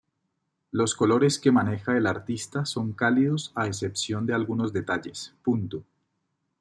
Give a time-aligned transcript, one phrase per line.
[0.71, 5.35] Los colores que maneja el artista son cálidos a excepción de algunos detalles.